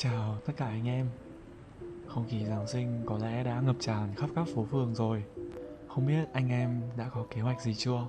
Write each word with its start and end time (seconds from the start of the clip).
Chào 0.00 0.36
tất 0.46 0.52
cả 0.56 0.66
anh 0.66 0.88
em. 0.88 1.06
Không 2.06 2.24
khí 2.28 2.44
Giáng 2.44 2.68
sinh 2.68 3.02
có 3.06 3.18
lẽ 3.18 3.44
đã 3.44 3.60
ngập 3.60 3.76
tràn 3.80 4.14
khắp 4.16 4.30
các 4.34 4.46
phố 4.54 4.64
phường 4.70 4.94
rồi. 4.94 5.24
Không 5.88 6.06
biết 6.06 6.32
anh 6.32 6.48
em 6.48 6.80
đã 6.96 7.08
có 7.14 7.26
kế 7.30 7.40
hoạch 7.40 7.62
gì 7.62 7.74
chưa? 7.74 8.06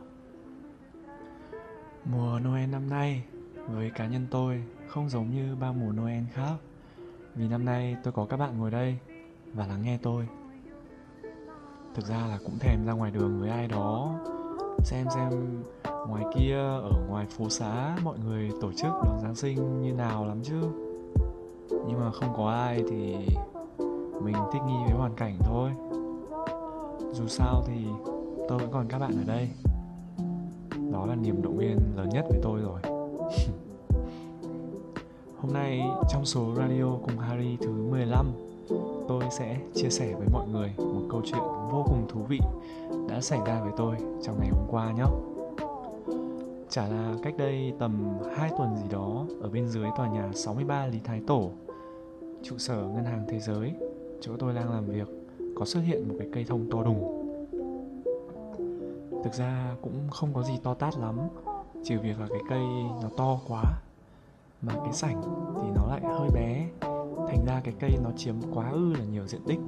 Mùa 2.05 2.39
Noel 2.39 2.69
năm 2.69 2.89
nay 2.89 3.23
với 3.67 3.91
cá 3.95 4.07
nhân 4.07 4.27
tôi 4.31 4.63
không 4.87 5.09
giống 5.09 5.29
như 5.31 5.55
ba 5.55 5.71
mùa 5.71 5.91
Noel 5.91 6.23
khác. 6.33 6.53
Vì 7.35 7.47
năm 7.47 7.65
nay 7.65 7.95
tôi 8.03 8.13
có 8.13 8.25
các 8.25 8.37
bạn 8.37 8.57
ngồi 8.57 8.71
đây 8.71 8.97
và 9.53 9.67
lắng 9.67 9.81
nghe 9.81 9.97
tôi. 10.01 10.27
Thực 11.95 12.05
ra 12.05 12.27
là 12.27 12.39
cũng 12.45 12.59
thèm 12.59 12.85
ra 12.85 12.93
ngoài 12.93 13.11
đường 13.11 13.39
với 13.39 13.49
ai 13.49 13.67
đó, 13.67 14.19
Xem 14.83 15.07
xem 15.15 15.63
ngoài 16.07 16.23
kia, 16.37 16.57
ở 16.57 17.05
ngoài 17.07 17.25
phố 17.25 17.49
xá, 17.49 17.97
mọi 18.03 18.19
người 18.19 18.51
tổ 18.61 18.73
chức 18.73 18.91
đón 19.05 19.19
Giáng 19.21 19.35
sinh 19.35 19.81
như 19.81 19.93
nào 19.93 20.25
lắm 20.25 20.43
chứ 20.43 20.88
nhưng 21.87 21.99
mà 21.99 22.11
không 22.11 22.33
có 22.37 22.49
ai 22.49 22.83
thì 22.89 23.15
mình 24.21 24.35
thích 24.53 24.61
nghi 24.67 24.77
với 24.85 24.93
hoàn 24.97 25.15
cảnh 25.15 25.37
thôi. 25.43 25.71
Dù 27.13 27.27
sao 27.27 27.63
thì 27.67 27.85
tôi 28.49 28.59
vẫn 28.59 28.69
còn 28.71 28.87
các 28.87 28.99
bạn 28.99 29.11
ở 29.11 29.23
đây. 29.27 29.49
Đó 30.91 31.05
là 31.05 31.15
niềm 31.15 31.41
động 31.41 31.57
viên 31.57 31.77
lớn 31.95 32.09
nhất 32.09 32.25
với 32.29 32.39
tôi 32.43 32.61
rồi. 32.61 32.81
Hôm 35.41 35.53
nay 35.53 35.81
trong 36.09 36.25
số 36.25 36.55
radio 36.57 36.85
cùng 37.03 37.17
Harry 37.17 37.57
thứ 37.61 37.71
15 37.89 38.25
Tôi 39.07 39.23
sẽ 39.31 39.57
chia 39.75 39.89
sẻ 39.89 40.13
với 40.13 40.27
mọi 40.31 40.47
người 40.47 40.73
một 40.77 41.01
câu 41.11 41.21
chuyện 41.25 41.41
vô 41.71 41.83
cùng 41.87 42.07
thú 42.09 42.21
vị 42.29 42.39
đã 43.09 43.21
xảy 43.21 43.39
ra 43.45 43.61
với 43.61 43.71
tôi 43.77 43.95
trong 44.23 44.39
ngày 44.39 44.49
hôm 44.49 44.67
qua 44.69 44.91
nhé. 44.91 45.03
Chả 46.69 46.87
là 46.87 47.13
cách 47.23 47.33
đây 47.37 47.73
tầm 47.79 48.17
2 48.35 48.49
tuần 48.57 48.75
gì 48.75 48.89
đó, 48.91 49.25
ở 49.41 49.49
bên 49.49 49.67
dưới 49.67 49.87
tòa 49.97 50.07
nhà 50.07 50.29
63 50.33 50.85
Lý 50.85 50.99
Thái 51.03 51.21
Tổ 51.27 51.51
trụ 52.43 52.57
sở 52.57 52.75
ngân 52.75 53.05
hàng 53.05 53.25
thế 53.27 53.39
giới, 53.39 53.73
chỗ 54.21 54.31
tôi 54.39 54.53
đang 54.53 54.71
làm 54.71 54.85
việc, 54.85 55.07
có 55.55 55.65
xuất 55.65 55.81
hiện 55.81 56.07
một 56.07 56.15
cái 56.19 56.27
cây 56.33 56.45
thông 56.47 56.71
to 56.71 56.83
đùng. 56.83 57.15
Thực 59.23 59.33
ra 59.33 59.75
cũng 59.81 59.93
không 60.09 60.33
có 60.33 60.43
gì 60.43 60.53
to 60.63 60.73
tát 60.73 60.97
lắm, 60.97 61.19
trừ 61.83 61.99
việc 62.03 62.19
là 62.19 62.27
cái 62.29 62.41
cây 62.49 62.63
nó 63.01 63.09
to 63.17 63.39
quá, 63.47 63.63
mà 64.61 64.73
cái 64.83 64.93
sảnh 64.93 65.21
thì 65.55 65.69
nó 65.75 65.87
lại 65.87 66.01
hơi 66.03 66.29
bé, 66.33 66.67
thành 67.27 67.45
ra 67.45 67.61
cái 67.63 67.73
cây 67.79 67.91
nó 68.03 68.09
chiếm 68.17 68.35
quá 68.53 68.69
ư 68.69 68.93
là 68.93 69.05
nhiều 69.05 69.27
diện 69.27 69.41
tích. 69.47 69.59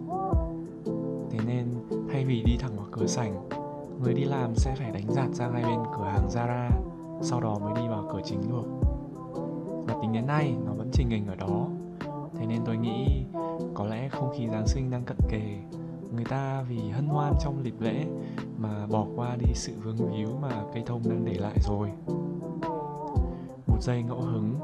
Thế 1.29 1.39
nên 1.47 1.67
thay 2.11 2.25
vì 2.25 2.43
đi 2.45 2.57
thẳng 2.59 2.77
vào 2.77 2.87
cửa 2.91 3.07
sảnh, 3.07 3.49
người 4.03 4.13
đi 4.13 4.23
làm 4.23 4.55
sẽ 4.55 4.75
phải 4.75 4.91
đánh 4.91 5.05
giạt 5.09 5.29
ra 5.33 5.49
hai 5.53 5.63
bên 5.63 5.79
cửa 5.97 6.03
hàng 6.03 6.27
Zara, 6.29 6.69
sau 7.21 7.41
đó 7.41 7.57
mới 7.61 7.73
đi 7.75 7.87
vào 7.87 8.09
cửa 8.13 8.21
chính 8.25 8.41
được. 8.49 8.65
Và 9.87 9.95
tính 10.01 10.13
đến 10.13 10.27
nay, 10.27 10.55
nó 10.65 10.71
vẫn 10.73 10.89
trình 10.93 11.09
hình 11.09 11.27
ở 11.27 11.35
đó 11.35 11.67
thế 12.33 12.45
nên 12.45 12.61
tôi 12.65 12.77
nghĩ 12.77 13.23
có 13.73 13.85
lẽ 13.85 14.09
không 14.09 14.33
khí 14.37 14.47
giáng 14.47 14.67
sinh 14.67 14.91
đang 14.91 15.03
cận 15.03 15.17
kề. 15.29 15.57
Người 16.15 16.25
ta 16.25 16.65
vì 16.69 16.89
hân 16.89 17.05
hoan 17.05 17.33
trong 17.43 17.63
dịp 17.63 17.75
lễ 17.79 18.05
mà 18.57 18.87
bỏ 18.87 19.07
qua 19.15 19.35
đi 19.35 19.53
sự 19.53 19.73
vương 19.83 20.11
víu 20.11 20.29
mà 20.41 20.63
cây 20.73 20.83
thông 20.85 21.01
đang 21.09 21.25
để 21.25 21.33
lại 21.33 21.57
rồi. 21.67 21.89
Một 23.67 23.81
giây 23.81 24.03
ngẫu 24.03 24.21
hứng, 24.21 24.55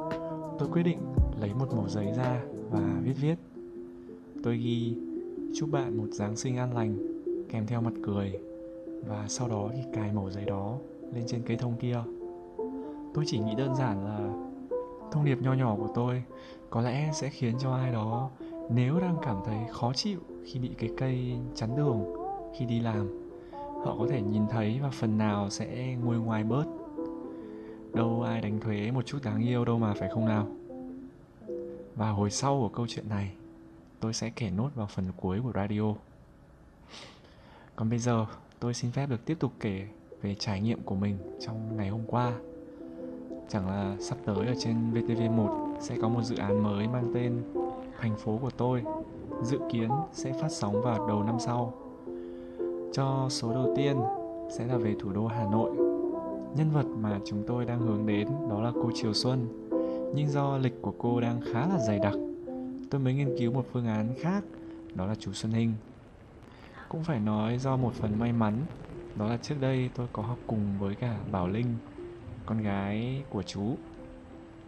tôi 0.60 0.70
quyết 0.72 0.84
định 0.84 1.00
lấy 1.40 1.54
một 1.54 1.68
mẩu 1.76 1.88
giấy 1.88 2.14
ra 2.18 2.42
và 2.72 3.00
viết 3.04 3.14
viết. 3.22 3.36
Tôi 4.44 4.58
ghi, 4.58 4.98
chúc 5.56 5.72
bạn 5.72 5.98
một 5.98 6.08
giáng 6.12 6.36
sinh 6.36 6.58
an 6.58 6.74
lành, 6.74 6.98
kèm 7.50 7.68
theo 7.68 7.82
mặt 7.82 7.94
cười, 8.04 8.40
và 9.08 9.26
sau 9.28 9.48
đó 9.48 9.70
thì 9.74 9.82
cài 9.94 10.12
mẩu 10.14 10.30
giấy 10.30 10.46
đó 10.46 10.78
lên 11.14 11.24
trên 11.28 11.42
cây 11.46 11.58
thông 11.58 11.76
kia. 11.76 12.04
Tôi 13.14 13.24
chỉ 13.28 13.40
nghĩ 13.40 13.56
đơn 13.56 13.76
giản 13.76 14.06
là 14.06 14.47
thông 15.12 15.26
điệp 15.26 15.42
nho 15.42 15.54
nhỏ 15.54 15.76
của 15.76 15.90
tôi 15.96 16.24
có 16.70 16.82
lẽ 16.82 17.10
sẽ 17.14 17.30
khiến 17.30 17.56
cho 17.60 17.76
ai 17.76 17.92
đó, 17.92 18.30
nếu 18.70 19.00
đang 19.00 19.18
cảm 19.22 19.38
thấy 19.46 19.58
khó 19.72 19.94
chịu 19.94 20.20
khi 20.46 20.60
bị 20.60 20.72
cái 20.78 20.90
cây 20.98 21.38
chắn 21.56 21.76
đường, 21.76 22.06
khi 22.58 22.66
đi 22.66 22.80
làm, 22.80 23.32
họ 23.86 23.96
có 24.00 24.08
thể 24.10 24.22
nhìn 24.22 24.48
thấy 24.48 24.80
và 24.82 24.90
phần 24.90 25.18
nào 25.18 25.50
sẽ 25.50 25.96
nguôi 26.04 26.18
ngoài 26.18 26.44
bớt. 26.44 26.66
Đâu 27.94 28.22
ai 28.22 28.42
đánh 28.42 28.60
thuế 28.60 28.92
một 28.92 29.06
chút 29.06 29.24
đáng 29.24 29.42
yêu 29.42 29.66
đâu 29.66 29.80
mà, 29.80 29.94
phải 29.94 30.10
không 30.10 30.26
nào? 30.26 30.48
Và 31.96 32.10
hồi 32.10 32.32
sau 32.32 32.60
của 32.60 32.70
câu 32.70 32.88
chuyện 32.88 33.10
này, 33.10 33.32
tôi 34.00 34.14
sẽ 34.14 34.30
kể 34.36 34.50
nốt 34.50 34.70
vào 34.76 34.88
phần 34.88 35.06
cuối 35.18 35.40
của 35.44 35.52
radio. 35.56 35.94
Còn 37.76 37.90
bây 37.90 38.00
giờ, 38.00 38.26
tôi 38.60 38.74
xin 38.74 38.92
phép 38.92 39.10
được 39.10 39.26
tiếp 39.26 39.38
tục 39.40 39.52
kể 39.60 39.88
về 40.22 40.36
trải 40.36 40.62
nghiệm 40.62 40.84
của 40.84 40.96
mình 40.96 41.18
trong 41.40 41.78
ngày 41.78 41.90
hôm 41.90 42.02
qua 42.08 42.34
chẳng 43.50 43.70
là 43.70 43.96
sắp 44.00 44.18
tới 44.26 44.48
ở 44.48 44.54
trên 44.60 44.94
VTV1 44.94 45.80
sẽ 45.80 45.98
có 46.02 46.10
một 46.10 46.22
dự 46.24 46.36
án 46.36 46.64
mới 46.64 46.88
mang 46.88 47.12
tên 47.14 47.44
Thành 48.00 48.16
phố 48.16 48.38
của 48.42 48.50
tôi 48.50 48.84
dự 49.44 49.60
kiến 49.72 49.90
sẽ 50.14 50.34
phát 50.42 50.52
sóng 50.52 50.82
vào 50.82 51.08
đầu 51.08 51.24
năm 51.24 51.36
sau. 51.40 51.74
Cho 52.94 53.28
số 53.30 53.54
đầu 53.54 53.74
tiên 53.78 53.98
sẽ 54.58 54.68
là 54.68 54.78
về 54.78 54.96
thủ 55.00 55.12
đô 55.12 55.28
Hà 55.28 55.44
Nội. 55.52 55.72
Nhân 56.56 56.72
vật 56.74 56.86
mà 57.02 57.20
chúng 57.26 57.44
tôi 57.48 57.66
đang 57.66 57.80
hướng 57.80 58.06
đến 58.06 58.28
đó 58.50 58.62
là 58.62 58.72
cô 58.74 58.92
Triều 58.96 59.14
Xuân. 59.14 59.48
Nhưng 60.16 60.28
do 60.28 60.58
lịch 60.58 60.82
của 60.82 60.94
cô 60.98 61.22
đang 61.22 61.42
khá 61.54 61.68
là 61.68 61.80
dày 61.88 62.00
đặc, 62.00 62.14
tôi 62.92 63.02
mới 63.02 63.14
nghiên 63.14 63.38
cứu 63.40 63.52
một 63.52 63.66
phương 63.72 63.88
án 63.88 64.14
khác, 64.20 64.44
đó 64.96 65.06
là 65.06 65.16
chú 65.16 65.34
Xuân 65.34 65.52
Hinh. 65.52 65.74
Cũng 66.90 67.04
phải 67.04 67.20
nói 67.20 67.58
do 67.58 67.78
một 67.78 67.94
phần 67.94 68.20
may 68.20 68.34
mắn, 68.34 68.54
đó 69.16 69.28
là 69.28 69.38
trước 69.38 69.56
đây 69.62 69.90
tôi 69.96 70.08
có 70.14 70.24
học 70.24 70.38
cùng 70.48 70.60
với 70.80 70.96
cả 70.96 71.18
Bảo 71.32 71.48
Linh 71.48 71.76
con 72.48 72.64
gái 72.64 73.24
của 73.30 73.44
chú. 73.44 73.76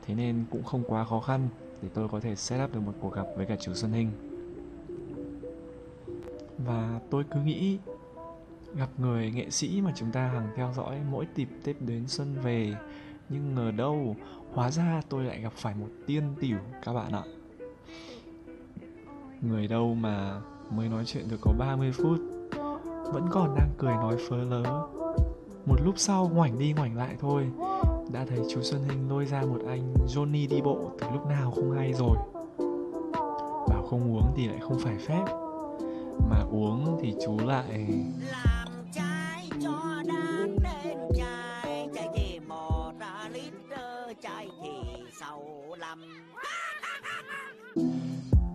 Thế 0.05 0.15
nên 0.15 0.45
cũng 0.51 0.63
không 0.63 0.83
quá 0.87 1.05
khó 1.05 1.19
khăn 1.19 1.47
để 1.81 1.89
tôi 1.93 2.09
có 2.09 2.19
thể 2.19 2.35
set 2.35 2.63
up 2.63 2.73
được 2.73 2.79
một 2.79 2.93
cuộc 3.01 3.15
gặp 3.15 3.25
với 3.35 3.45
cả 3.45 3.55
chú 3.61 3.73
Xuân 3.73 3.91
Hinh. 3.91 4.11
Và 6.57 6.99
tôi 7.09 7.23
cứ 7.31 7.39
nghĩ, 7.39 7.77
gặp 8.75 8.89
người 8.97 9.31
nghệ 9.31 9.49
sĩ 9.49 9.81
mà 9.81 9.93
chúng 9.95 10.11
ta 10.11 10.27
hằng 10.27 10.47
theo 10.55 10.73
dõi 10.75 10.99
mỗi 11.11 11.27
dịp 11.35 11.49
Tết 11.63 11.81
đến 11.81 12.07
xuân 12.07 12.35
về, 12.43 12.73
nhưng 13.29 13.55
ngờ 13.55 13.71
đâu, 13.71 14.15
hóa 14.53 14.71
ra 14.71 15.01
tôi 15.09 15.23
lại 15.23 15.41
gặp 15.41 15.53
phải 15.55 15.75
một 15.75 15.87
tiên 16.07 16.23
tiểu 16.39 16.57
các 16.85 16.93
bạn 16.93 17.11
ạ. 17.11 17.23
Người 19.41 19.67
đâu 19.67 19.95
mà 19.95 20.41
mới 20.71 20.89
nói 20.89 21.05
chuyện 21.05 21.29
được 21.29 21.37
có 21.41 21.53
30 21.57 21.91
phút, 21.91 22.19
vẫn 23.13 23.27
còn 23.31 23.55
đang 23.55 23.69
cười 23.77 23.93
nói 23.93 24.17
phớ 24.29 24.43
lớ. 24.43 24.87
Một 25.65 25.81
lúc 25.85 25.93
sau 25.97 26.29
ngoảnh 26.33 26.59
đi 26.59 26.73
ngoảnh 26.73 26.97
lại 26.97 27.15
thôi 27.19 27.47
đã 28.11 28.25
thấy 28.29 28.39
chú 28.49 28.61
Xuân 28.61 28.83
Hình 28.83 29.09
lôi 29.09 29.25
ra 29.25 29.41
một 29.41 29.61
anh 29.67 29.93
Johnny 30.07 30.49
đi 30.49 30.61
bộ 30.61 30.91
từ 30.99 31.07
lúc 31.13 31.25
nào 31.25 31.51
không 31.51 31.71
hay 31.71 31.93
rồi. 31.93 32.17
Bảo 33.67 33.87
không 33.89 34.15
uống 34.15 34.33
thì 34.35 34.47
lại 34.47 34.59
không 34.61 34.79
phải 34.79 34.95
phép. 34.97 35.25
Mà 36.29 36.39
uống 36.51 36.97
thì 37.01 37.15
chú 37.25 37.37
lại 37.45 37.87
làm 38.31 38.67
chai 38.93 39.49
cho 39.63 40.03
đáng 40.07 40.57
nên 40.63 40.97
chai 41.17 41.89
chai 41.95 42.09
thì 42.15 42.39
một 42.39 42.91
lít 43.33 43.53
chai 44.21 44.47
thì 44.63 45.03
sầu 45.19 45.75
lắm 45.77 45.99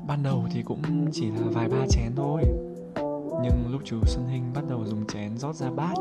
ban 0.06 0.22
đầu 0.22 0.44
thì 0.52 0.62
cũng 0.62 0.82
chỉ 1.12 1.30
là 1.30 1.46
vài 1.52 1.68
ba 1.68 1.86
chén 1.88 2.12
thôi. 2.16 2.42
Nhưng 3.42 3.72
lúc 3.72 3.80
chú 3.84 3.96
Xuân 4.06 4.26
Hình 4.28 4.44
bắt 4.54 4.64
đầu 4.68 4.84
dùng 4.84 5.06
chén 5.06 5.38
rót 5.38 5.54
ra 5.54 5.70
bát 5.70 5.94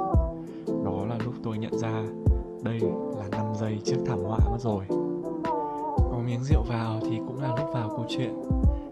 đó 0.85 1.05
là 1.09 1.17
lúc 1.25 1.33
tôi 1.43 1.57
nhận 1.57 1.77
ra 1.79 2.03
đây 2.63 2.79
là 3.17 3.27
5 3.31 3.45
giây 3.59 3.79
trước 3.85 3.97
thảm 4.05 4.19
họa 4.19 4.39
mất 4.51 4.57
rồi. 4.59 4.85
Có 5.97 6.19
miếng 6.25 6.43
rượu 6.43 6.63
vào 6.69 6.99
thì 7.01 7.17
cũng 7.27 7.41
là 7.41 7.47
lúc 7.47 7.69
vào 7.73 7.89
câu 7.89 8.05
chuyện. 8.09 8.33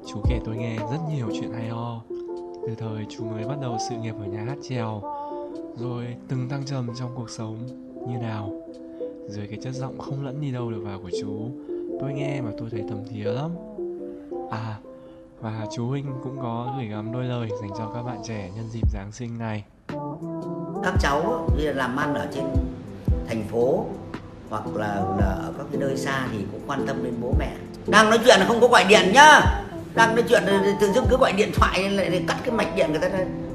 Chú 0.07 0.21
kể 0.29 0.39
tôi 0.45 0.55
nghe 0.57 0.77
rất 0.77 0.97
nhiều 1.15 1.27
chuyện 1.33 1.51
hay 1.53 1.69
ho. 1.69 2.01
Từ 2.67 2.75
thời 2.77 3.05
chú 3.09 3.23
mới 3.25 3.43
bắt 3.43 3.57
đầu 3.61 3.77
sự 3.89 3.95
nghiệp 3.95 4.15
ở 4.19 4.25
nhà 4.25 4.43
hát 4.47 4.57
trèo, 4.69 5.01
rồi 5.75 6.05
từng 6.27 6.49
thăng 6.49 6.65
trầm 6.65 6.87
trong 6.99 7.09
cuộc 7.15 7.29
sống 7.29 7.57
như 8.07 8.17
nào. 8.17 8.51
Dưới 9.27 9.47
cái 9.47 9.59
chất 9.61 9.73
giọng 9.73 9.99
không 9.99 10.25
lẫn 10.25 10.41
đi 10.41 10.51
đâu 10.51 10.71
được 10.71 10.81
vào 10.85 10.99
của 11.03 11.11
chú, 11.21 11.49
tôi 11.99 12.13
nghe 12.13 12.41
mà 12.41 12.51
tôi 12.57 12.69
thấy 12.69 12.83
thầm 12.89 12.99
thía 13.09 13.23
lắm. 13.23 13.51
À 14.51 14.79
và 15.41 15.67
chú 15.75 15.87
Huynh 15.87 16.05
cũng 16.23 16.37
có 16.41 16.73
gửi 16.77 16.87
gắm 16.87 17.11
đôi 17.11 17.23
lời 17.23 17.49
dành 17.61 17.69
cho 17.77 17.91
các 17.93 18.03
bạn 18.03 18.17
trẻ 18.23 18.51
nhân 18.55 18.65
dịp 18.69 18.91
Giáng 18.93 19.11
sinh 19.11 19.37
này. 19.37 19.63
Các 20.83 20.93
cháu 21.01 21.47
làm 21.57 21.95
ăn 21.95 22.13
ở 22.13 22.27
trên 22.33 22.45
thành 23.31 23.43
phố 23.51 23.85
hoặc 24.49 24.63
là, 24.75 24.95
là 25.19 25.25
ở 25.25 25.53
các 25.57 25.65
cái 25.71 25.81
nơi 25.81 25.97
xa 25.97 26.27
thì 26.31 26.37
cũng 26.51 26.61
quan 26.67 26.87
tâm 26.87 27.03
đến 27.03 27.13
bố 27.21 27.33
mẹ. 27.39 27.51
Đang 27.87 28.09
nói 28.09 28.19
chuyện 28.25 28.39
là 28.39 28.45
không 28.45 28.61
có 28.61 28.67
gọi 28.67 28.83
điện 28.83 29.11
nhá. 29.13 29.41
Đang 29.95 30.15
nói 30.15 30.23
chuyện 30.29 30.43
tự 30.81 30.91
dưng 30.91 31.05
cứ 31.09 31.17
gọi 31.17 31.33
điện 31.33 31.51
thoại 31.55 31.89
lại 31.89 32.25
cắt 32.27 32.37
cái 32.43 32.51
mạch 32.55 32.75
điện 32.75 32.91
người 32.91 32.99
ta 32.99 33.09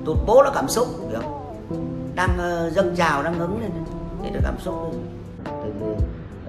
tụt 0.05 0.17
bố 0.27 0.43
nó 0.43 0.51
cảm 0.51 0.69
xúc 0.69 0.89
được 1.13 1.19
không? 1.23 1.57
Đang 2.15 2.31
uh, 2.67 2.73
dâng 2.73 2.97
trào 2.97 3.23
đang 3.23 3.35
hứng 3.35 3.61
lên 3.61 3.71
thì 4.23 4.31
nó 4.31 4.41
cảm 4.45 4.55
xúc 4.59 4.75
từ, 5.45 5.91
uh, 5.93 5.99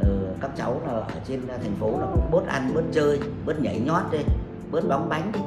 ờ, 0.01 0.09
các 0.41 0.51
cháu 0.57 0.81
là 0.85 0.93
ở 0.93 1.21
trên 1.27 1.47
thành 1.47 1.75
phố 1.79 1.91
là 1.99 2.05
cũng 2.13 2.31
bớt 2.31 2.47
ăn 2.47 2.71
bớt 2.73 2.83
chơi 2.93 3.19
bớt 3.45 3.61
nhảy 3.61 3.79
nhót 3.79 4.03
đi 4.11 4.19
bớt 4.71 4.87
bóng 4.89 5.09
bánh 5.09 5.31
đi 5.31 5.39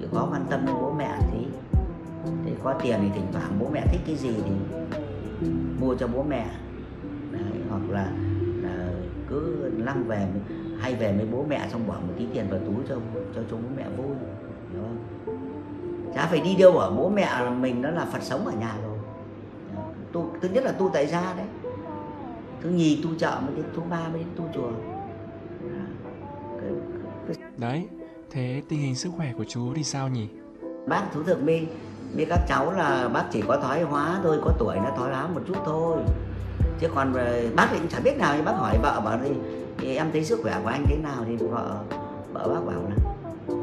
chỉ 0.00 0.06
có 0.14 0.28
quan 0.32 0.46
tâm 0.50 0.66
đến 0.66 0.74
bố 0.82 0.92
mẹ 0.98 1.10
thì 1.32 1.38
thì 2.44 2.52
có 2.64 2.74
tiền 2.82 2.98
thì 3.02 3.08
thỉnh 3.14 3.26
thoảng 3.32 3.58
bố 3.60 3.66
mẹ 3.72 3.82
thích 3.92 4.00
cái 4.06 4.16
gì 4.16 4.30
thì 4.44 4.52
mua 5.80 5.94
cho 5.94 6.06
bố 6.06 6.22
mẹ. 6.22 6.50
Đấy, 7.32 7.42
hoặc 7.70 7.82
là, 7.90 8.12
là 8.62 8.92
cứ 9.28 9.70
lăng 9.76 10.04
về 10.04 10.28
hay 10.80 10.94
về 10.94 11.12
với 11.16 11.26
bố 11.32 11.44
mẹ 11.48 11.68
xong 11.72 11.86
bỏ 11.86 11.94
một 11.94 12.14
tí 12.18 12.26
tiền 12.34 12.46
vào 12.50 12.60
túi 12.60 12.76
cho 12.88 12.96
cho 13.34 13.42
cho 13.50 13.56
bố 13.56 13.68
mẹ 13.76 13.84
vui 13.96 14.06
không? 14.06 14.98
Chả 16.14 16.26
phải 16.26 16.40
đi 16.40 16.56
đâu 16.56 16.78
ở 16.78 16.90
bố 16.90 17.08
mẹ 17.08 17.50
mình 17.60 17.82
nó 17.82 17.90
là 17.90 18.04
phật 18.04 18.22
sống 18.22 18.46
ở 18.46 18.52
nhà 18.52 18.76
rồi. 18.82 18.98
Tu 20.12 20.30
thứ 20.40 20.48
nhất 20.48 20.64
là 20.64 20.72
tu 20.72 20.90
tại 20.94 21.06
gia 21.06 21.34
đấy. 21.36 21.46
Thứ 22.62 22.70
nhì 22.70 23.02
tu 23.02 23.10
chợ 23.18 23.40
mới 23.46 23.56
đến 23.56 23.64
thứ 23.74 23.82
ba 23.90 24.08
mới 24.08 24.18
đến 24.18 24.28
tu 24.36 24.44
chùa. 24.54 24.70
Đấy 27.56 27.88
thế 28.30 28.62
tình 28.68 28.80
hình 28.80 28.94
sức 28.94 29.10
khỏe 29.16 29.32
của 29.38 29.44
chú 29.44 29.74
thì 29.74 29.84
sao 29.84 30.08
nhỉ? 30.08 30.28
bác 30.88 31.02
thú 31.12 31.22
thực 31.22 31.42
mi 31.42 31.66
với 32.14 32.24
các 32.24 32.40
cháu 32.48 32.72
là 32.72 33.08
bác 33.08 33.24
chỉ 33.32 33.42
có 33.48 33.56
thoái 33.56 33.82
hóa 33.82 34.20
thôi 34.22 34.38
có 34.44 34.52
tuổi 34.58 34.76
nó 34.76 34.90
thoái 34.96 35.12
hóa 35.12 35.26
một 35.26 35.40
chút 35.46 35.56
thôi. 35.64 35.96
Chứ 36.80 36.88
còn 36.94 37.12
bác 37.56 37.68
thì 37.70 37.78
cũng 37.78 37.88
chẳng 37.88 38.04
biết 38.04 38.18
nào 38.18 38.34
thì 38.36 38.42
bác 38.42 38.52
hỏi 38.52 38.78
vợ 38.82 39.00
bảo 39.04 39.18
thì, 39.24 39.30
thì 39.78 39.96
em 39.96 40.10
thấy 40.12 40.24
sức 40.24 40.40
khỏe 40.42 40.60
của 40.62 40.68
anh 40.68 40.84
thế 40.86 40.96
nào? 40.96 41.24
Thì 41.26 41.36
vợ 41.36 41.76
vợ 42.32 42.48
bác 42.48 42.60
bảo 42.66 42.82
là 42.88 42.96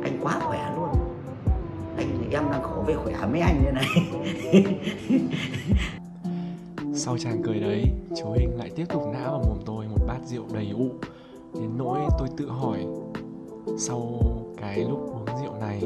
anh 0.03 0.17
quá 0.21 0.39
khỏe 0.39 0.71
luôn. 0.75 0.89
Anh 1.97 2.29
em 2.31 2.43
đang 2.51 2.63
khổ 2.63 2.83
với 2.85 2.95
khỏe 2.95 3.13
mấy 3.31 3.41
anh 3.41 3.63
như 3.63 3.71
này. 3.71 3.87
Sau 6.95 7.17
chàng 7.17 7.41
cười 7.43 7.59
đấy 7.59 7.83
chú 8.17 8.31
hình 8.31 8.57
lại 8.57 8.71
tiếp 8.75 8.85
tục 8.89 9.03
nã 9.13 9.19
vào 9.19 9.43
mồm 9.47 9.57
tôi 9.65 9.87
một 9.87 9.99
bát 10.07 10.19
rượu 10.25 10.43
đầy 10.53 10.69
ụ. 10.77 10.89
Đến 11.53 11.69
nỗi 11.77 11.99
tôi 12.19 12.27
tự 12.37 12.49
hỏi 12.49 12.85
sau 13.77 14.19
cái 14.61 14.79
lúc 14.79 15.13
uống 15.13 15.25
rượu 15.41 15.53
này 15.59 15.81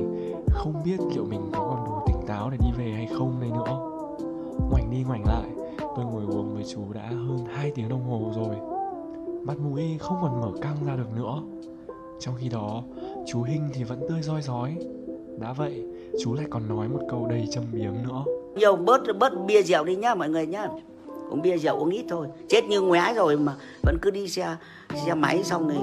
không 0.50 0.82
biết 0.86 0.98
liệu 1.16 1.26
mình 1.26 1.52
có 1.54 1.60
còn 1.60 1.86
đủ 1.86 1.99
táo 2.30 2.50
để 2.50 2.58
đi 2.58 2.72
về 2.78 2.92
hay 2.92 3.08
không 3.18 3.40
này 3.40 3.50
nữa. 3.50 3.80
Ngoảnh 4.72 4.92
đi 4.92 5.04
ngoảnh 5.08 5.24
lại, 5.26 5.50
tôi 5.96 6.06
ngồi 6.06 6.24
uống 6.24 6.54
với 6.54 6.64
chú 6.64 6.82
đã 6.94 7.08
hơn 7.08 7.46
2 7.54 7.72
tiếng 7.76 7.90
đồng 7.90 8.04
hồ 8.04 8.32
rồi. 8.36 8.56
Mắt 9.44 9.58
mũi 9.58 9.98
không 10.00 10.18
còn 10.22 10.42
mở 10.42 10.52
căng 10.62 10.76
ra 10.86 10.96
được 10.96 11.16
nữa. 11.16 11.42
Trong 12.20 12.36
khi 12.38 12.50
đó, 12.50 12.84
chú 13.28 13.44
Hinh 13.44 13.70
thì 13.74 13.84
vẫn 13.84 14.00
tươi 14.10 14.22
roi 14.22 14.42
rói. 14.42 14.76
Đã 15.40 15.54
vậy, 15.54 15.86
chú 16.24 16.34
lại 16.34 16.46
còn 16.50 16.70
nói 16.70 16.88
một 16.88 17.00
câu 17.10 17.28
đầy 17.30 17.48
châm 17.52 17.64
biếm 17.72 17.94
nữa. 18.08 18.24
Nhiều 18.56 18.76
bớt 18.76 19.02
bớt 19.20 19.34
bia 19.48 19.62
rượu 19.62 19.84
đi 19.84 19.96
nhá, 19.96 20.16
mọi 20.16 20.30
người 20.30 20.48
nhá 20.48 20.68
uống 21.30 21.42
bia 21.42 21.58
rượu 21.58 21.80
uống 21.80 21.90
ít 21.90 22.06
thôi. 22.10 22.28
Chết 22.50 22.66
như 22.66 22.82
ngoé 22.82 23.14
rồi 23.16 23.38
mà 23.38 23.54
vẫn 23.84 23.98
cứ 24.02 24.12
đi 24.12 24.28
xe 24.28 24.56
xe 25.06 25.14
máy 25.14 25.44
xong 25.44 25.68
rồi 25.68 25.78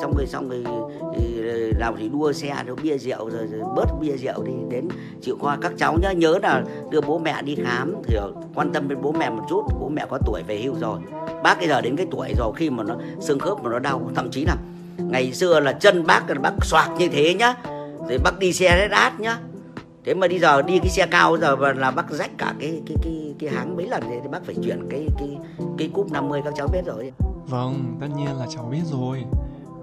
xong 0.00 0.14
rồi 0.16 0.26
xong 0.26 0.48
rồi, 0.48 0.62
rồi 0.62 1.52
ờ, 1.52 1.78
nào 1.78 1.94
thì 1.98 2.08
đua 2.08 2.32
xe 2.32 2.56
rồi 2.66 2.76
bia 2.82 2.98
rượu 2.98 3.30
rồi, 3.30 3.46
rồi 3.46 3.60
bớt 3.76 3.86
bia 4.00 4.16
rượu 4.16 4.42
đi. 4.42 4.52
Đến 4.70 4.88
chịu 5.22 5.36
qua 5.40 5.58
các 5.60 5.72
cháu 5.78 5.98
nhá 6.02 6.12
nhớ 6.12 6.38
là 6.42 6.62
đưa 6.90 7.00
bố 7.00 7.18
mẹ 7.18 7.42
đi 7.42 7.56
khám 7.64 7.94
thì 8.04 8.16
quan 8.54 8.72
tâm 8.72 8.88
đến 8.88 8.98
bố 9.02 9.12
mẹ 9.12 9.30
một 9.30 9.42
chút. 9.48 9.62
Bố 9.80 9.88
mẹ 9.88 10.06
có 10.10 10.18
tuổi 10.26 10.42
về 10.46 10.62
hưu 10.62 10.74
rồi. 10.80 10.98
Bác 11.42 11.58
bây 11.58 11.68
giờ 11.68 11.80
đến 11.80 11.96
cái 11.96 12.06
tuổi 12.10 12.34
rồi 12.38 12.52
khi 12.56 12.70
mà 12.70 12.84
nó 12.84 12.96
xương 13.20 13.38
khớp 13.38 13.62
mà 13.62 13.70
nó 13.70 13.78
đau 13.78 14.10
thậm 14.14 14.30
chí 14.30 14.44
là 14.44 14.56
ngày 14.98 15.32
xưa 15.32 15.60
là 15.60 15.72
chân 15.72 16.06
bác 16.06 16.30
là 16.30 16.34
bác 16.34 16.52
xoạc 16.62 16.90
như 16.98 17.08
thế 17.08 17.34
nhá. 17.34 17.54
Rồi 18.08 18.18
bác 18.24 18.38
đi 18.38 18.52
xe 18.52 18.76
đấy 18.76 18.88
đát 18.88 19.20
nhá 19.20 19.38
thế 20.04 20.14
mà 20.14 20.28
đi 20.28 20.38
giờ 20.38 20.62
đi 20.62 20.78
cái 20.78 20.88
xe 20.88 21.06
cao 21.10 21.38
giờ 21.38 21.56
là 21.56 21.90
bác 21.90 22.10
rách 22.10 22.30
cả 22.38 22.54
cái 22.60 22.82
cái 22.86 22.96
cái 23.02 23.34
cái 23.38 23.50
háng 23.50 23.76
mấy 23.76 23.86
lần 23.86 24.02
thì 24.08 24.28
bác 24.30 24.44
phải 24.44 24.54
chuyển 24.64 24.86
cái 24.90 25.08
cái 25.18 25.38
cái 25.78 25.90
cúp 25.94 26.12
50 26.12 26.40
các 26.44 26.54
cháu 26.56 26.68
biết 26.72 26.82
rồi. 26.86 27.12
Vâng 27.48 27.96
tất 28.00 28.06
nhiên 28.16 28.38
là 28.38 28.46
cháu 28.50 28.64
biết 28.64 28.82
rồi. 28.84 29.24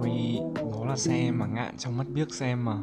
Vì 0.02 0.40
nó 0.72 0.86
là 0.86 0.98
xe 0.98 1.32
mà 1.32 1.46
ngạn 1.46 1.78
trong 1.78 1.98
mắt 1.98 2.08
biếc 2.14 2.34
xem 2.34 2.66
mà. 2.66 2.78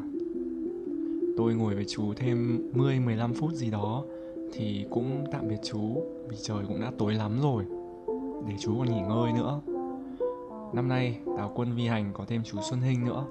Tôi 1.36 1.54
ngồi 1.54 1.74
với 1.74 1.84
chú 1.88 2.14
thêm 2.16 2.70
10 2.74 3.00
15 3.00 3.34
phút 3.34 3.52
gì 3.52 3.70
đó 3.70 4.04
thì 4.52 4.86
cũng 4.90 5.24
tạm 5.32 5.48
biệt 5.48 5.60
chú 5.64 6.02
vì 6.28 6.36
trời 6.42 6.64
cũng 6.68 6.80
đã 6.80 6.92
tối 6.98 7.14
lắm 7.14 7.40
rồi. 7.42 7.64
Để 8.48 8.54
chú 8.60 8.78
còn 8.78 8.86
nghỉ 8.86 9.00
ngơi 9.00 9.32
nữa. 9.32 9.60
Năm 10.72 10.88
nay 10.88 11.18
tào 11.36 11.52
quân 11.54 11.74
vi 11.76 11.86
hành 11.86 12.10
có 12.12 12.24
thêm 12.28 12.42
chú 12.44 12.58
xuân 12.70 12.80
hinh 12.80 13.04
nữa. 13.04 13.24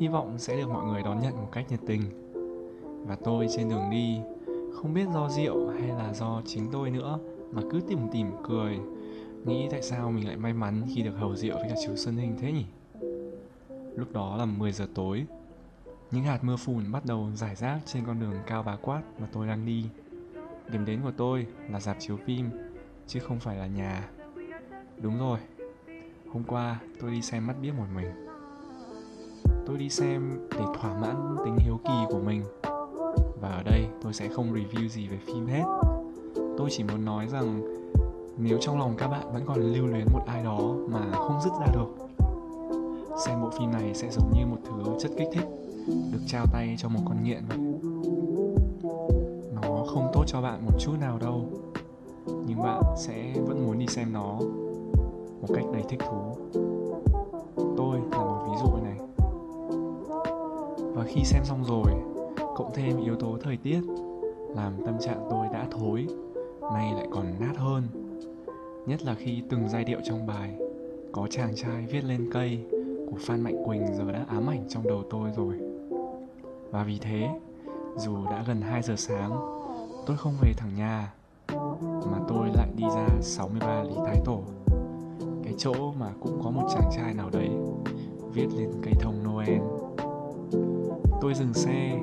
Hy 0.00 0.08
vọng 0.08 0.38
sẽ 0.38 0.56
được 0.56 0.68
mọi 0.68 0.86
người 0.86 1.02
đón 1.02 1.22
nhận 1.22 1.36
một 1.36 1.48
cách 1.52 1.66
nhiệt 1.70 1.80
tình 1.86 2.00
và 3.06 3.16
tôi 3.24 3.46
trên 3.56 3.68
đường 3.68 3.90
đi. 3.90 4.20
Không 4.72 4.94
biết 4.94 5.06
do 5.14 5.28
rượu 5.28 5.68
hay 5.68 5.88
là 5.88 6.14
do 6.14 6.42
chính 6.46 6.68
tôi 6.72 6.90
nữa 6.90 7.18
mà 7.52 7.62
cứ 7.70 7.80
tìm 7.88 7.98
tìm 8.12 8.26
cười. 8.48 8.78
Nghĩ 9.44 9.68
tại 9.70 9.82
sao 9.82 10.10
mình 10.10 10.26
lại 10.26 10.36
may 10.36 10.52
mắn 10.52 10.82
khi 10.94 11.02
được 11.02 11.14
hầu 11.18 11.36
rượu 11.36 11.56
với 11.56 11.68
cả 11.68 11.74
chú 11.86 11.96
Xuân 11.96 12.16
Hình 12.16 12.36
thế 12.40 12.52
nhỉ? 12.52 12.64
Lúc 13.96 14.12
đó 14.12 14.36
là 14.36 14.44
10 14.44 14.72
giờ 14.72 14.86
tối. 14.94 15.26
Những 16.10 16.24
hạt 16.24 16.44
mưa 16.44 16.56
phùn 16.56 16.92
bắt 16.92 17.04
đầu 17.06 17.28
rải 17.34 17.56
rác 17.56 17.80
trên 17.86 18.04
con 18.06 18.20
đường 18.20 18.34
cao 18.46 18.62
bá 18.62 18.76
quát 18.76 19.02
mà 19.20 19.28
tôi 19.32 19.46
đang 19.46 19.66
đi. 19.66 19.84
Điểm 20.72 20.84
đến 20.84 21.00
của 21.02 21.12
tôi 21.16 21.46
là 21.70 21.80
dạp 21.80 21.96
chiếu 22.00 22.16
phim, 22.16 22.50
chứ 23.06 23.20
không 23.20 23.40
phải 23.40 23.56
là 23.56 23.66
nhà. 23.66 24.08
Đúng 25.02 25.18
rồi, 25.18 25.38
hôm 26.32 26.42
qua 26.44 26.80
tôi 27.00 27.10
đi 27.10 27.22
xem 27.22 27.46
mắt 27.46 27.54
biết 27.62 27.70
một 27.76 27.86
mình. 27.94 28.26
Tôi 29.66 29.78
đi 29.78 29.88
xem 29.88 30.48
để 30.50 30.64
thỏa 30.80 31.00
mãn 31.00 31.36
tính 31.44 31.56
hiếu 31.58 31.80
kỳ 31.84 32.04
của 32.08 32.20
mình 32.20 32.44
và 33.40 33.48
ở 33.48 33.62
đây, 33.62 33.86
tôi 34.02 34.12
sẽ 34.12 34.28
không 34.28 34.54
review 34.54 34.88
gì 34.88 35.08
về 35.08 35.18
phim 35.26 35.46
hết. 35.46 35.64
Tôi 36.58 36.68
chỉ 36.70 36.84
muốn 36.84 37.04
nói 37.04 37.26
rằng, 37.28 37.62
nếu 38.38 38.58
trong 38.60 38.78
lòng 38.78 38.94
các 38.98 39.08
bạn 39.08 39.32
vẫn 39.32 39.42
còn 39.46 39.58
lưu 39.58 39.86
luyến 39.86 40.06
một 40.12 40.22
ai 40.26 40.44
đó 40.44 40.60
mà 40.88 41.10
không 41.12 41.40
dứt 41.44 41.52
ra 41.60 41.66
được, 41.74 41.86
xem 43.26 43.42
bộ 43.42 43.50
phim 43.50 43.70
này 43.70 43.94
sẽ 43.94 44.10
giống 44.10 44.32
như 44.34 44.46
một 44.46 44.58
thứ 44.64 44.98
chất 44.98 45.10
kích 45.18 45.28
thích, 45.32 45.46
được 45.86 46.20
trao 46.26 46.46
tay 46.52 46.74
cho 46.78 46.88
một 46.88 47.00
con 47.04 47.24
nghiện 47.24 47.42
vậy. 47.48 47.58
Nó 49.62 49.84
không 49.86 50.10
tốt 50.12 50.24
cho 50.26 50.42
bạn 50.42 50.66
một 50.66 50.72
chút 50.78 50.92
nào 51.00 51.18
đâu, 51.18 51.48
nhưng 52.46 52.62
bạn 52.62 52.82
sẽ 52.96 53.34
vẫn 53.46 53.66
muốn 53.66 53.78
đi 53.78 53.86
xem 53.86 54.12
nó 54.12 54.38
một 55.40 55.48
cách 55.54 55.64
đầy 55.72 55.82
thích 55.88 56.00
thú. 56.00 56.36
Tôi 57.76 57.98
là 58.10 58.18
một 58.18 58.46
ví 58.48 58.56
dụ 58.60 58.76
này. 58.84 58.98
Và 60.94 61.04
khi 61.06 61.24
xem 61.24 61.44
xong 61.44 61.64
rồi 61.64 61.92
cộng 62.60 62.72
thêm 62.74 63.04
yếu 63.04 63.16
tố 63.16 63.38
thời 63.42 63.56
tiết, 63.56 63.80
làm 64.56 64.72
tâm 64.86 64.94
trạng 65.00 65.26
tôi 65.30 65.46
đã 65.52 65.66
thối, 65.70 66.06
nay 66.74 66.92
lại 66.94 67.06
còn 67.10 67.26
nát 67.40 67.52
hơn. 67.56 67.82
Nhất 68.86 69.02
là 69.02 69.14
khi 69.14 69.42
từng 69.50 69.68
giai 69.68 69.84
điệu 69.84 69.98
trong 70.04 70.26
bài, 70.26 70.58
có 71.12 71.26
chàng 71.30 71.54
trai 71.56 71.86
viết 71.86 72.04
lên 72.04 72.30
cây 72.32 72.66
của 73.10 73.16
phan 73.20 73.40
mạnh 73.40 73.64
quỳnh 73.64 73.86
giờ 73.96 74.12
đã 74.12 74.24
ám 74.28 74.46
ảnh 74.46 74.64
trong 74.68 74.88
đầu 74.88 75.02
tôi 75.10 75.30
rồi. 75.36 75.54
Và 76.70 76.82
vì 76.82 76.98
thế, 76.98 77.28
dù 77.96 78.16
đã 78.30 78.44
gần 78.46 78.60
2 78.60 78.82
giờ 78.82 78.94
sáng, 78.96 79.30
tôi 80.06 80.16
không 80.16 80.34
về 80.42 80.52
thẳng 80.56 80.74
nhà, 80.76 81.12
mà 82.12 82.18
tôi 82.28 82.48
lại 82.54 82.68
đi 82.76 82.84
ra 82.94 83.08
63 83.20 83.82
Lý 83.82 83.94
Thái 84.06 84.20
Tổ. 84.24 84.40
Cái 85.44 85.54
chỗ 85.58 85.92
mà 85.98 86.12
cũng 86.20 86.40
có 86.44 86.50
một 86.50 86.68
chàng 86.74 86.90
trai 86.96 87.14
nào 87.14 87.30
đấy 87.32 87.50
viết 88.32 88.46
lên 88.56 88.70
cây 88.82 88.94
thông 89.00 89.24
Noel. 89.24 89.60
Tôi 91.20 91.34
dừng 91.34 91.54
xe 91.54 92.00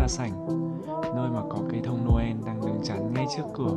ra 0.00 0.08
sảnh, 0.08 0.46
nơi 1.16 1.30
mà 1.30 1.42
có 1.50 1.58
cây 1.70 1.80
thông 1.84 2.04
Noel 2.04 2.36
đang 2.46 2.60
đứng 2.66 2.80
chắn 2.82 3.14
ngay 3.14 3.26
trước 3.36 3.42
cửa. 3.54 3.74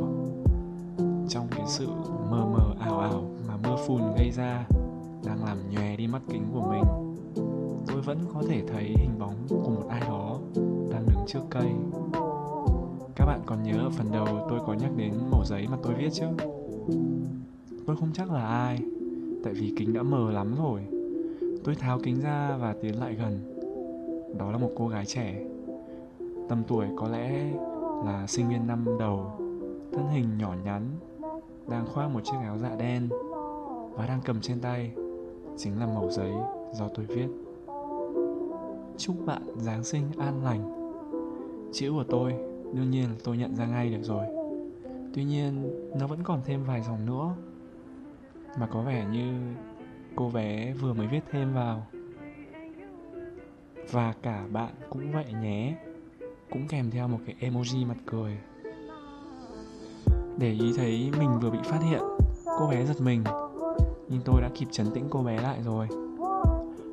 Trong 1.28 1.46
cái 1.50 1.64
sự 1.66 1.86
mờ 2.30 2.46
mờ 2.46 2.74
ảo 2.80 2.98
ảo 2.98 3.24
mà 3.48 3.56
mưa 3.64 3.76
phùn 3.86 4.02
gây 4.18 4.30
ra, 4.30 4.66
đang 5.24 5.44
làm 5.44 5.58
nhòe 5.70 5.96
đi 5.96 6.06
mắt 6.06 6.22
kính 6.28 6.42
của 6.54 6.70
mình, 6.70 6.82
tôi 7.86 8.00
vẫn 8.02 8.18
có 8.34 8.42
thể 8.48 8.62
thấy 8.72 8.84
hình 8.84 9.18
bóng 9.18 9.34
của 9.48 9.70
một 9.70 9.86
ai 9.88 10.00
đó 10.00 10.38
đang 10.90 11.06
đứng 11.06 11.24
trước 11.26 11.40
cây. 11.50 11.68
Các 13.16 13.26
bạn 13.26 13.40
còn 13.46 13.62
nhớ 13.62 13.78
ở 13.78 13.90
phần 13.90 14.12
đầu 14.12 14.26
tôi 14.50 14.60
có 14.66 14.72
nhắc 14.72 14.90
đến 14.96 15.12
mẩu 15.30 15.44
giấy 15.44 15.66
mà 15.70 15.76
tôi 15.82 15.94
viết 15.94 16.10
chứ? 16.12 16.26
Tôi 17.86 17.96
không 17.96 18.10
chắc 18.14 18.32
là 18.32 18.46
ai, 18.46 18.78
tại 19.44 19.52
vì 19.52 19.74
kính 19.76 19.92
đã 19.92 20.02
mờ 20.02 20.30
lắm 20.30 20.54
rồi. 20.58 20.80
Tôi 21.64 21.74
tháo 21.74 21.98
kính 22.02 22.20
ra 22.20 22.56
và 22.60 22.74
tiến 22.82 23.00
lại 23.00 23.14
gần. 23.14 23.60
Đó 24.38 24.50
là 24.50 24.58
một 24.58 24.70
cô 24.76 24.88
gái 24.88 25.06
trẻ 25.06 25.53
tầm 26.48 26.62
tuổi 26.68 26.86
có 26.96 27.08
lẽ 27.08 27.52
là 28.04 28.26
sinh 28.26 28.48
viên 28.48 28.66
năm 28.66 28.84
đầu, 28.98 29.32
thân 29.92 30.08
hình 30.12 30.38
nhỏ 30.38 30.54
nhắn, 30.64 30.90
đang 31.68 31.86
khoác 31.86 32.08
một 32.08 32.20
chiếc 32.24 32.36
áo 32.42 32.58
dạ 32.58 32.76
đen 32.78 33.08
và 33.90 34.06
đang 34.06 34.20
cầm 34.24 34.40
trên 34.40 34.60
tay 34.60 34.92
chính 35.56 35.80
là 35.80 35.86
mẩu 35.86 36.10
giấy 36.10 36.32
do 36.72 36.88
tôi 36.94 37.06
viết. 37.06 37.28
Chúc 38.96 39.16
bạn 39.26 39.42
giáng 39.56 39.84
sinh 39.84 40.04
an 40.18 40.44
lành. 40.44 40.90
Chữ 41.72 41.92
của 41.92 42.04
tôi 42.04 42.32
đương 42.72 42.90
nhiên 42.90 43.04
là 43.04 43.16
tôi 43.24 43.36
nhận 43.36 43.56
ra 43.56 43.66
ngay 43.66 43.90
được 43.90 44.02
rồi. 44.02 44.26
Tuy 45.14 45.24
nhiên, 45.24 45.70
nó 45.98 46.06
vẫn 46.06 46.18
còn 46.22 46.40
thêm 46.44 46.64
vài 46.64 46.82
dòng 46.82 47.06
nữa 47.06 47.34
mà 48.58 48.66
có 48.66 48.82
vẻ 48.82 49.06
như 49.12 49.54
cô 50.16 50.30
bé 50.30 50.72
vừa 50.72 50.92
mới 50.92 51.06
viết 51.06 51.20
thêm 51.30 51.54
vào. 51.54 51.86
Và 53.90 54.14
cả 54.22 54.46
bạn 54.52 54.74
cũng 54.90 55.12
vậy 55.12 55.26
nhé 55.42 55.76
cũng 56.50 56.68
kèm 56.68 56.90
theo 56.90 57.08
một 57.08 57.18
cái 57.26 57.36
emoji 57.40 57.86
mặt 57.86 57.96
cười. 58.06 58.38
Để 60.38 60.52
ý 60.52 60.72
thấy 60.76 61.10
mình 61.18 61.38
vừa 61.42 61.50
bị 61.50 61.58
phát 61.64 61.80
hiện, 61.90 62.02
cô 62.58 62.66
bé 62.70 62.86
giật 62.86 63.00
mình. 63.00 63.24
Nhưng 64.08 64.20
tôi 64.24 64.40
đã 64.40 64.50
kịp 64.54 64.68
chấn 64.70 64.90
tĩnh 64.90 65.06
cô 65.10 65.22
bé 65.22 65.40
lại 65.40 65.58
rồi. 65.64 65.88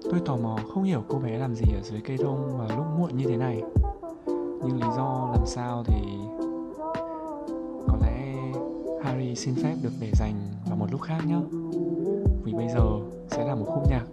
Tôi 0.04 0.20
tò 0.26 0.38
mò 0.38 0.58
không 0.74 0.84
hiểu 0.84 1.04
cô 1.08 1.20
bé 1.20 1.38
làm 1.38 1.56
gì 1.56 1.74
ở 1.74 1.82
dưới 1.84 2.02
cây 2.02 2.18
thông 2.18 2.58
vào 2.58 2.78
lúc 2.78 2.86
muộn 3.00 3.18
như 3.18 3.26
thế 3.28 3.38
này. 3.38 3.62
Nhưng 4.64 4.82
lý 4.82 4.88
do 4.98 5.30
làm 5.34 5.46
sao 5.46 5.84
thì 5.88 6.02
có 7.88 7.98
lẽ 8.02 8.36
harry 9.04 9.36
xin 9.36 9.56
phép 9.56 9.76
được 9.84 9.92
để 10.00 10.12
dành 10.14 10.34
vào 10.68 10.78
một 10.78 10.88
lúc 10.92 11.02
khác 11.02 11.22
nhé 11.28 11.40
vì 12.44 12.54
bây 12.54 12.68
giờ 12.68 13.00
sẽ 13.30 13.46
là 13.46 13.56
một 13.56 13.66
khúc 13.68 13.84
nhạc 13.90 14.06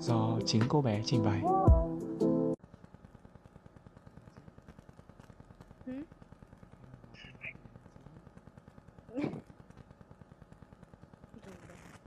do 0.00 0.38
chính 0.46 0.62
cô 0.68 0.82
bé 0.82 1.02
trình 1.04 1.24
bày. 1.24 1.42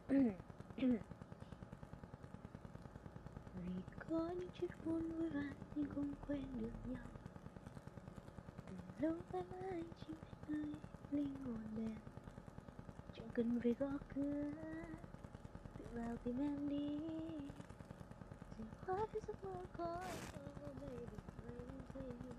vì 0.09 0.31
có 4.09 4.29
muốn 4.85 5.11
vui 5.11 5.29
vã 5.29 5.43
nhưng 5.75 5.85
không 5.95 6.13
quên 6.27 6.41
được 6.59 6.71
nhau. 6.85 7.07
Từ 8.69 8.75
lâu 8.99 9.15
tới 9.31 9.41
mãi 9.51 9.83
chỉ 10.07 10.13
biết 10.13 10.27
nơi 10.47 10.73
linh 11.11 11.35
hồn 11.45 11.63
đèn 11.77 11.95
chẳng 13.13 13.29
cần 13.33 13.59
phải 13.63 13.73
gõ 13.79 13.91
cửa, 14.15 14.51
tự 15.77 15.85
vào 15.93 16.17
tìm 16.23 16.37
em 16.39 16.69
đi. 16.69 16.99
Dừng 18.57 18.67
khóa 18.85 19.05
với 19.13 19.21
giấc 19.27 19.43
mơ 19.43 19.55
có 19.77 20.01
oh 20.45 20.81
baby 20.81 21.17
crazy 21.37 22.33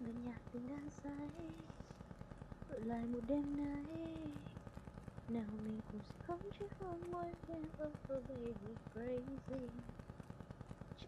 gần 0.00 0.24
nhạc 0.24 0.40
tình 0.52 0.68
đang 0.68 0.90
say, 1.02 1.28
ở 2.68 2.78
lại 2.78 3.04
một 3.04 3.20
đêm 3.28 3.56
nay. 3.56 3.84
Nào 5.28 5.44
mình 5.64 5.80
cũng 5.92 6.00
sẽ 6.00 6.14
không 6.26 6.40
chết 6.60 6.66
không 6.78 7.10
môi 7.10 7.32
em 7.48 7.62
oh 7.84 8.28
baby 8.28 8.74
crazy 8.94 9.68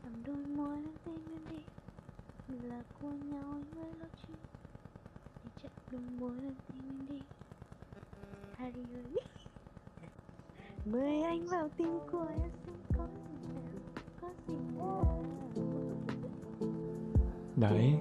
chạm 0.07 0.23
đôi 0.27 0.47
môi 0.57 0.77
lên 0.77 0.95
tim 1.05 1.15
em 1.31 1.41
đi. 1.51 1.65
Mình 2.49 2.69
là 2.69 2.83
của 3.03 3.09
nhau 3.09 3.43
anh 3.53 3.65
mới 3.77 3.93
lo 4.01 4.07
chi? 4.27 4.35
Để 5.45 5.51
chạm 5.63 5.73
đôi 5.91 6.01
môi 6.21 6.43
lên 6.43 6.55
tim 6.69 6.83
em 6.89 7.07
đi. 7.09 7.25
Harry 8.57 8.81
ơi. 8.95 9.23
Mời 10.85 11.23
anh 11.23 11.47
vào 11.47 11.69
tim 11.77 11.99
của 12.13 12.27
em 12.41 12.51
xem 12.67 12.75
có 12.99 13.07
gì 13.29 13.47
nào 13.49 13.63
có 14.21 14.29
gì 14.49 14.55
nào. 14.79 15.25
Đấy, 17.57 17.95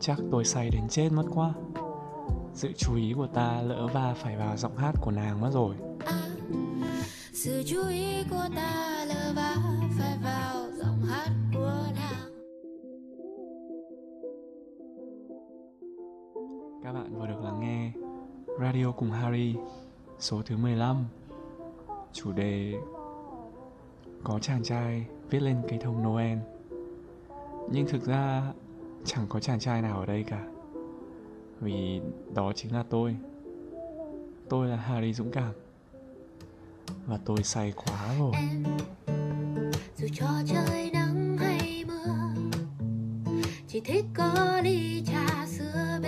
chắc 0.00 0.18
tôi 0.30 0.44
say 0.44 0.70
đến 0.70 0.88
chết 0.88 1.08
mất 1.12 1.24
quá. 1.34 1.52
Sự 2.54 2.72
chú 2.76 2.94
ý 2.96 3.12
của 3.16 3.26
ta 3.26 3.62
lỡ 3.62 3.86
va 3.94 4.14
phải 4.14 4.36
vào 4.36 4.56
giọng 4.56 4.76
hát 4.76 4.94
của 5.00 5.10
nàng 5.10 5.40
mất 5.40 5.50
rồi. 5.52 5.76
sự 7.32 7.62
chú 7.66 7.88
ý 7.88 8.24
của 8.30 8.48
ta 8.56 9.04
lơ 9.08 9.32
va 9.36 9.56
phải 9.98 10.18
vào 10.24 10.70
giọng 10.78 11.02
hát 11.02 11.37
Radio 18.60 18.92
cùng 18.92 19.10
Harry, 19.10 19.54
số 20.18 20.42
thứ 20.46 20.56
15 20.56 21.04
Chủ 22.12 22.32
đề, 22.32 22.74
Có 24.24 24.38
chàng 24.38 24.62
trai 24.62 25.06
viết 25.30 25.40
lên 25.42 25.62
cây 25.68 25.78
thông 25.82 26.02
Noel. 26.02 26.38
Nhưng 27.70 27.86
thực 27.86 28.06
ra, 28.06 28.52
chẳng 29.04 29.26
có 29.28 29.40
chàng 29.40 29.60
trai 29.60 29.82
nào 29.82 30.00
ở 30.00 30.06
đây 30.06 30.24
cả. 30.24 30.46
Vì 31.60 32.00
đó 32.34 32.52
chính 32.52 32.74
là 32.74 32.84
tôi. 32.90 33.16
Tôi 34.48 34.68
là 34.68 34.76
Harry 34.76 35.12
Dũng 35.12 35.30
Cảm. 35.30 35.52
Và 37.06 37.18
tôi 37.24 37.42
say 37.42 37.72
quá 37.76 38.14
rồi. 38.18 38.32
Em, 38.34 38.64
dù 39.96 40.06
cho 40.14 40.26
trời 40.46 40.90
nắng 40.92 41.36
hay 41.38 41.84
mưa, 41.86 42.04
chỉ 43.68 43.80
thích 43.80 44.04
có 44.14 44.60
ly 44.64 45.02
trà 45.06 45.46
sữa 45.46 45.98